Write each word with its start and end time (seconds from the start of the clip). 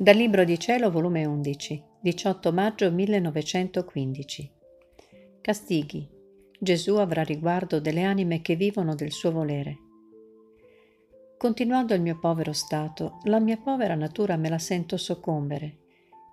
Dal 0.00 0.14
Libro 0.14 0.44
di 0.44 0.60
Cielo, 0.60 0.92
volume 0.92 1.24
11, 1.24 1.82
18 1.98 2.52
maggio 2.52 2.88
1915. 2.88 4.52
Castighi. 5.40 6.08
Gesù 6.56 6.94
avrà 6.94 7.24
riguardo 7.24 7.80
delle 7.80 8.04
anime 8.04 8.40
che 8.40 8.54
vivono 8.54 8.94
del 8.94 9.10
suo 9.10 9.32
volere. 9.32 9.76
Continuando 11.36 11.94
il 11.94 12.00
mio 12.00 12.16
povero 12.16 12.52
stato, 12.52 13.18
la 13.24 13.40
mia 13.40 13.56
povera 13.56 13.96
natura 13.96 14.36
me 14.36 14.48
la 14.48 14.60
sento 14.60 14.96
soccombere. 14.96 15.78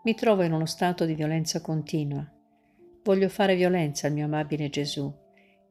Mi 0.04 0.14
trovo 0.14 0.44
in 0.44 0.54
uno 0.54 0.68
stato 0.68 1.06
di 1.06 1.16
violenza 1.16 1.60
continua. 1.60 2.24
Voglio 3.02 3.30
fare 3.30 3.56
violenza 3.56 4.06
al 4.06 4.14
mio 4.14 4.26
amabile 4.26 4.70
Gesù 4.70 5.12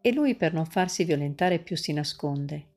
e 0.01 0.13
lui 0.13 0.35
per 0.35 0.53
non 0.53 0.67
farsi 0.67 1.05
violentare 1.05 1.61
più 1.61 1.77
si 1.77 1.93
nasconde 1.93 2.72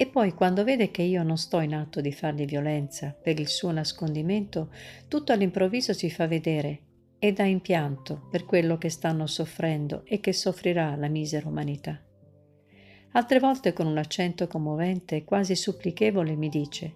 e 0.00 0.06
poi 0.06 0.32
quando 0.32 0.62
vede 0.62 0.92
che 0.92 1.02
io 1.02 1.24
non 1.24 1.36
sto 1.36 1.58
in 1.58 1.74
atto 1.74 2.00
di 2.00 2.12
fargli 2.12 2.44
violenza 2.44 3.12
per 3.20 3.40
il 3.40 3.48
suo 3.48 3.72
nascondimento, 3.72 4.70
tutto 5.08 5.32
all'improvviso 5.32 5.92
si 5.92 6.08
fa 6.08 6.28
vedere 6.28 6.82
e 7.18 7.32
dà 7.32 7.42
impianto 7.42 8.28
per 8.30 8.44
quello 8.44 8.78
che 8.78 8.90
stanno 8.90 9.26
soffrendo 9.26 10.04
e 10.04 10.20
che 10.20 10.32
soffrirà 10.32 10.94
la 10.94 11.08
misera 11.08 11.48
umanità. 11.48 12.00
Altre 13.12 13.40
volte 13.40 13.72
con 13.72 13.88
un 13.88 13.98
accento 13.98 14.46
commovente 14.46 15.16
e 15.16 15.24
quasi 15.24 15.56
supplichevole 15.56 16.36
mi 16.36 16.48
dice 16.48 16.94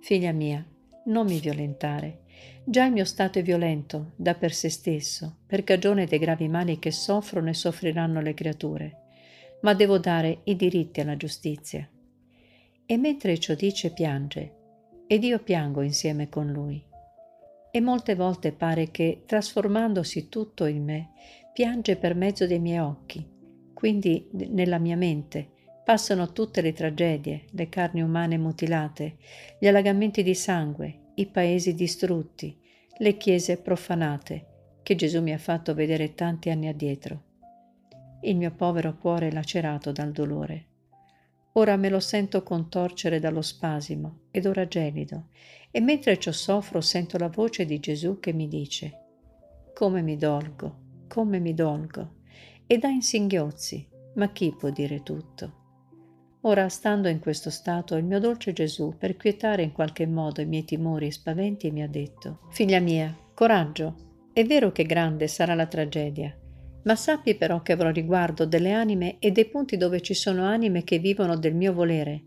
Figlia 0.00 0.32
mia, 0.32 0.66
non 1.04 1.24
mi 1.24 1.38
violentare. 1.38 2.22
Già 2.64 2.84
il 2.84 2.92
mio 2.92 3.04
stato 3.04 3.38
è 3.38 3.42
violento 3.44 4.14
da 4.16 4.34
per 4.34 4.52
se 4.52 4.70
stesso, 4.70 5.36
per 5.46 5.62
cagione 5.62 6.06
dei 6.06 6.18
gravi 6.18 6.48
mali 6.48 6.80
che 6.80 6.90
soffrono 6.90 7.48
e 7.48 7.54
soffriranno 7.54 8.20
le 8.20 8.34
creature, 8.34 8.96
ma 9.60 9.72
devo 9.72 9.98
dare 9.98 10.40
i 10.44 10.56
diritti 10.56 11.00
alla 11.00 11.16
giustizia 11.16 11.88
e 12.90 12.96
mentre 12.96 13.38
ciò 13.38 13.52
dice 13.52 13.92
piange, 13.92 14.54
ed 15.06 15.22
io 15.22 15.40
piango 15.40 15.82
insieme 15.82 16.30
con 16.30 16.50
lui. 16.50 16.82
E 17.70 17.80
molte 17.82 18.14
volte 18.14 18.52
pare 18.52 18.90
che, 18.90 19.24
trasformandosi 19.26 20.30
tutto 20.30 20.64
in 20.64 20.84
me, 20.84 21.10
piange 21.52 21.96
per 21.96 22.14
mezzo 22.14 22.46
dei 22.46 22.58
miei 22.58 22.78
occhi, 22.78 23.28
quindi 23.74 24.26
nella 24.32 24.78
mia 24.78 24.96
mente 24.96 25.50
passano 25.84 26.32
tutte 26.32 26.62
le 26.62 26.72
tragedie, 26.72 27.44
le 27.50 27.68
carni 27.68 28.00
umane 28.00 28.38
mutilate, 28.38 29.18
gli 29.60 29.66
allagamenti 29.66 30.22
di 30.22 30.34
sangue, 30.34 31.10
i 31.16 31.26
paesi 31.26 31.74
distrutti, 31.74 32.58
le 33.00 33.18
chiese 33.18 33.58
profanate, 33.58 34.46
che 34.82 34.94
Gesù 34.94 35.20
mi 35.20 35.34
ha 35.34 35.38
fatto 35.38 35.74
vedere 35.74 36.14
tanti 36.14 36.48
anni 36.48 36.68
addietro. 36.68 37.22
Il 38.22 38.36
mio 38.36 38.50
povero 38.50 38.96
cuore 38.96 39.30
lacerato 39.30 39.92
dal 39.92 40.10
dolore. 40.10 40.68
Ora 41.58 41.74
me 41.74 41.88
lo 41.88 41.98
sento 41.98 42.44
contorcere 42.44 43.18
dallo 43.18 43.42
spasimo 43.42 44.26
ed 44.30 44.46
ora 44.46 44.68
gelido, 44.68 45.30
e 45.72 45.80
mentre 45.80 46.16
ciò 46.16 46.30
soffro 46.30 46.80
sento 46.80 47.18
la 47.18 47.28
voce 47.28 47.64
di 47.64 47.80
Gesù 47.80 48.20
che 48.20 48.32
mi 48.32 48.46
dice, 48.46 48.92
come 49.74 50.00
mi 50.00 50.16
dolgo, 50.16 51.06
come 51.08 51.40
mi 51.40 51.54
dolgo, 51.54 52.18
e 52.64 52.78
dà 52.78 52.86
in 52.90 53.02
singhiozzi, 53.02 53.88
ma 54.14 54.30
chi 54.30 54.54
può 54.56 54.70
dire 54.70 55.02
tutto? 55.02 55.56
Ora, 56.42 56.68
stando 56.68 57.08
in 57.08 57.18
questo 57.18 57.50
stato, 57.50 57.96
il 57.96 58.04
mio 58.04 58.20
dolce 58.20 58.52
Gesù, 58.52 58.94
per 58.96 59.16
quietare 59.16 59.64
in 59.64 59.72
qualche 59.72 60.06
modo 60.06 60.40
i 60.40 60.46
miei 60.46 60.64
timori 60.64 61.08
e 61.08 61.12
spaventi, 61.12 61.72
mi 61.72 61.82
ha 61.82 61.88
detto, 61.88 62.38
Figlia 62.50 62.78
mia, 62.78 63.12
coraggio, 63.34 64.28
è 64.32 64.44
vero 64.44 64.70
che 64.70 64.84
grande 64.84 65.26
sarà 65.26 65.56
la 65.56 65.66
tragedia, 65.66 66.32
ma 66.82 66.96
sappi 66.96 67.34
però 67.34 67.62
che 67.62 67.72
avrò 67.72 67.90
riguardo 67.90 68.46
delle 68.46 68.72
anime 68.72 69.16
e 69.18 69.30
dei 69.30 69.46
punti 69.46 69.76
dove 69.76 70.00
ci 70.00 70.14
sono 70.14 70.44
anime 70.44 70.84
che 70.84 70.98
vivono 70.98 71.36
del 71.36 71.54
mio 71.54 71.72
volere. 71.72 72.22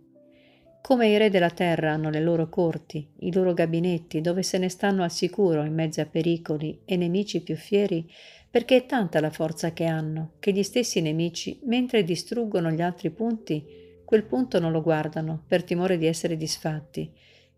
Come 0.82 1.08
i 1.08 1.18
re 1.18 1.30
della 1.30 1.52
terra 1.52 1.92
hanno 1.92 2.10
le 2.10 2.20
loro 2.20 2.50
corti, 2.50 3.08
i 3.20 3.32
loro 3.32 3.54
gabinetti, 3.54 4.20
dove 4.20 4.42
se 4.42 4.58
ne 4.58 4.68
stanno 4.68 5.04
al 5.04 5.12
sicuro 5.12 5.64
in 5.64 5.74
mezzo 5.74 6.02
a 6.02 6.06
pericoli 6.06 6.82
e 6.86 6.98
nemici 6.98 7.42
più 7.42 7.56
fieri, 7.56 8.10
perché 8.50 8.78
è 8.78 8.86
tanta 8.86 9.20
la 9.22 9.30
forza 9.30 9.74
che 9.74 9.86
hanno, 9.86 10.34
che 10.40 10.52
gli 10.52 10.64
stessi 10.64 11.00
nemici, 11.00 11.60
mentre 11.66 12.04
distruggono 12.04 12.72
gli 12.72 12.82
altri 12.82 13.12
punti, 13.12 13.64
quel 14.04 14.24
punto 14.24 14.60
non 14.60 14.72
lo 14.72 14.82
guardano, 14.82 15.44
per 15.48 15.64
timore 15.64 15.98
di 15.98 16.08
essere 16.08 16.36
disfatti. 16.36 17.10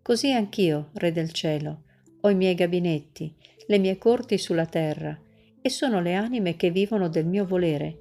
Così 0.02 0.32
anch'io, 0.34 0.90
Re 0.94 1.12
del 1.14 1.32
cielo, 1.32 1.84
ho 2.22 2.30
i 2.30 2.36
miei 2.36 2.56
gabinetti, 2.56 3.34
le 3.68 3.80
mie 3.80 3.98
corti 3.98 4.38
sulla 4.38 4.66
terra, 4.66 5.18
e 5.66 5.70
sono 5.70 6.02
le 6.02 6.14
anime 6.14 6.58
che 6.58 6.72
vivono 6.72 7.08
del 7.08 7.26
mio 7.26 7.46
volere, 7.46 8.00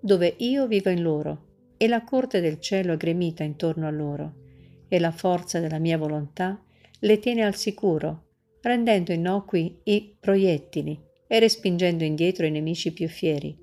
dove 0.00 0.34
io 0.38 0.66
vivo 0.66 0.90
in 0.90 1.00
loro, 1.00 1.52
e 1.76 1.86
la 1.86 2.02
corte 2.02 2.40
del 2.40 2.58
cielo 2.58 2.94
è 2.94 2.96
gremita 2.96 3.44
intorno 3.44 3.86
a 3.86 3.90
loro, 3.90 4.34
e 4.88 4.98
la 4.98 5.12
forza 5.12 5.60
della 5.60 5.78
mia 5.78 5.96
volontà 5.96 6.60
le 6.98 7.18
tiene 7.20 7.44
al 7.44 7.54
sicuro, 7.54 8.24
rendendo 8.62 9.12
innocui 9.12 9.78
i 9.84 10.16
proiettili 10.18 11.00
e 11.28 11.38
respingendo 11.38 12.02
indietro 12.02 12.46
i 12.46 12.50
nemici 12.50 12.92
più 12.92 13.06
fieri. 13.06 13.56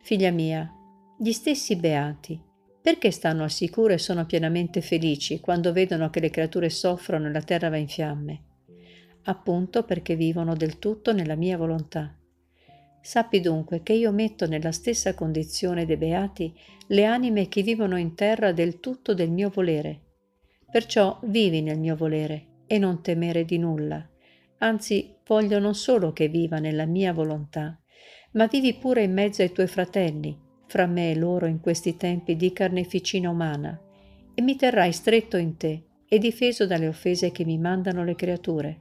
Figlia 0.00 0.30
mia, 0.30 0.72
gli 1.18 1.32
stessi 1.32 1.76
beati, 1.76 2.40
perché 2.80 3.10
stanno 3.10 3.42
al 3.42 3.50
sicuro 3.50 3.92
e 3.92 3.98
sono 3.98 4.24
pienamente 4.24 4.80
felici 4.80 5.40
quando 5.40 5.72
vedono 5.72 6.08
che 6.08 6.20
le 6.20 6.30
creature 6.30 6.70
soffrono 6.70 7.28
e 7.28 7.32
la 7.32 7.42
terra 7.42 7.68
va 7.68 7.76
in 7.76 7.88
fiamme? 7.88 8.42
Appunto 9.24 9.84
perché 9.84 10.16
vivono 10.16 10.54
del 10.54 10.78
tutto 10.78 11.12
nella 11.12 11.34
mia 11.34 11.56
volontà. 11.56 12.14
Sappi 13.00 13.40
dunque 13.40 13.82
che 13.82 13.92
io 13.92 14.12
metto 14.12 14.46
nella 14.46 14.72
stessa 14.72 15.14
condizione 15.14 15.84
dei 15.84 15.96
beati 15.96 16.54
le 16.88 17.04
anime 17.04 17.48
che 17.48 17.62
vivono 17.62 17.98
in 17.98 18.14
terra 18.14 18.52
del 18.52 18.80
tutto 18.80 19.12
del 19.12 19.30
mio 19.30 19.50
volere. 19.50 20.00
Perciò 20.70 21.18
vivi 21.24 21.60
nel 21.60 21.78
mio 21.78 21.96
volere 21.96 22.62
e 22.66 22.78
non 22.78 23.02
temere 23.02 23.44
di 23.44 23.58
nulla. 23.58 24.08
Anzi, 24.58 25.16
voglio 25.26 25.58
non 25.58 25.74
solo 25.74 26.12
che 26.12 26.28
viva 26.28 26.58
nella 26.58 26.86
mia 26.86 27.12
volontà, 27.12 27.78
ma 28.32 28.46
vivi 28.46 28.74
pure 28.74 29.02
in 29.02 29.12
mezzo 29.12 29.42
ai 29.42 29.52
tuoi 29.52 29.66
fratelli, 29.66 30.36
fra 30.66 30.86
me 30.86 31.10
e 31.10 31.16
loro 31.16 31.46
in 31.46 31.60
questi 31.60 31.96
tempi 31.96 32.36
di 32.36 32.52
carneficina 32.52 33.28
umana, 33.28 33.78
e 34.34 34.40
mi 34.40 34.56
terrai 34.56 34.92
stretto 34.92 35.36
in 35.36 35.56
te 35.58 35.82
e 36.08 36.18
difeso 36.18 36.66
dalle 36.66 36.88
offese 36.88 37.30
che 37.30 37.44
mi 37.44 37.58
mandano 37.58 38.02
le 38.02 38.14
creature 38.14 38.80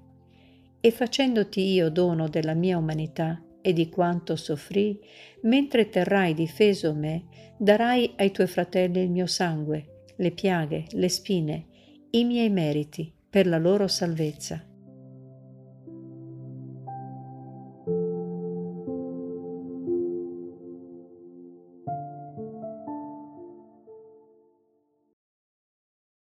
e 0.85 0.91
facendoti 0.91 1.61
io 1.71 1.89
dono 1.89 2.27
della 2.27 2.53
mia 2.53 2.77
umanità 2.77 3.41
e 3.61 3.71
di 3.71 3.87
quanto 3.87 4.35
soffrì, 4.35 4.99
mentre 5.43 5.87
terrai 5.87 6.33
difeso 6.33 6.93
me, 6.93 7.23
darai 7.57 8.15
ai 8.17 8.31
tuoi 8.31 8.47
fratelli 8.47 8.99
il 8.99 9.09
mio 9.09 9.25
sangue, 9.25 10.03
le 10.17 10.31
piaghe, 10.31 10.83
le 10.91 11.07
spine, 11.07 11.67
i 12.09 12.25
miei 12.25 12.49
meriti 12.49 13.09
per 13.29 13.47
la 13.47 13.57
loro 13.57 13.87
salvezza. 13.87 14.61